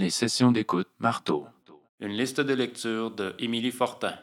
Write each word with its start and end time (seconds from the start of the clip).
Les 0.00 0.08
sessions 0.08 0.50
d'écoute 0.50 0.88
marteau. 0.98 1.46
Une 2.00 2.12
liste 2.12 2.40
de 2.40 2.54
lecture 2.54 3.10
de 3.10 3.34
Émilie 3.38 3.70
Fortin. 3.70 4.14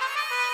Ha 0.00 0.08
ha 0.14 0.24
ha! 0.32 0.53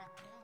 happy 0.00 0.39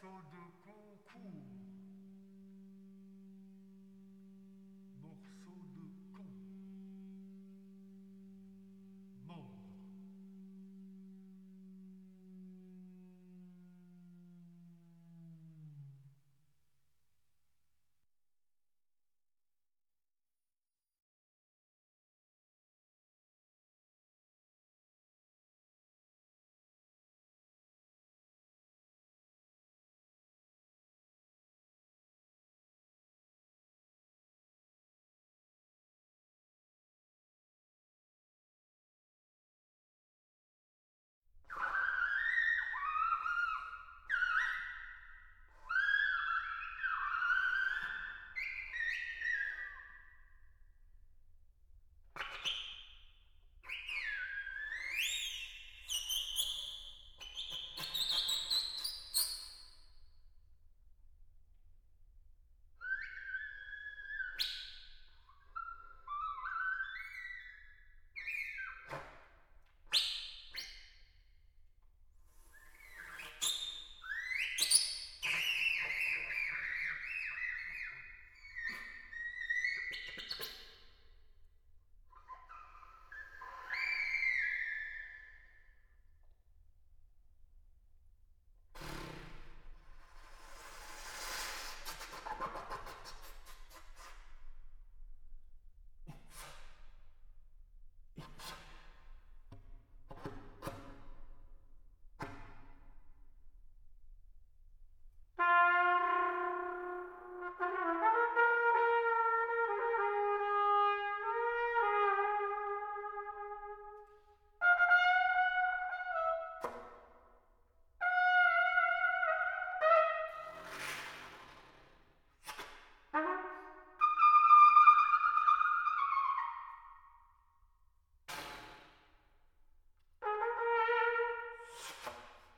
so 0.00 0.08
do 0.32 0.49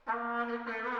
Thank 0.06 0.66
you. 0.66 0.91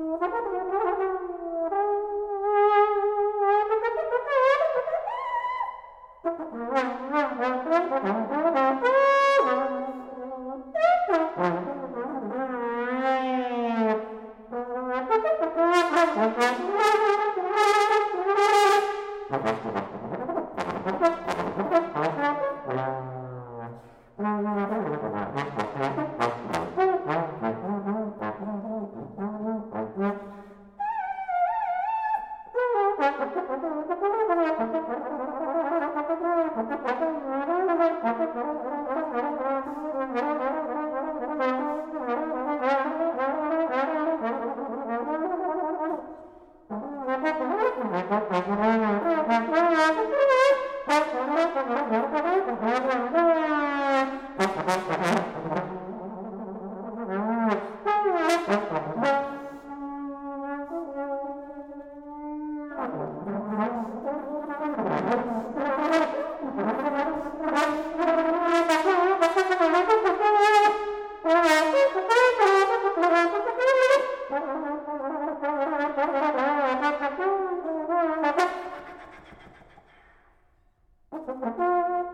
Thank 0.00 0.32
you. 9.70 9.79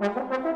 Thank 0.06 0.46
you. 0.46 0.55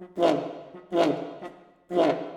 Yeah, 0.00 0.40
yeah, 0.92 1.16
yeah. 1.90 2.29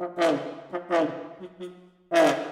Papai, 0.00 0.32
papai, 0.72 1.06
papai, 1.36 1.70
papai. 2.08 2.49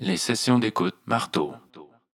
Les 0.00 0.16
sessions 0.16 0.58
d'écoute 0.58 0.96
marteau. 1.06 1.52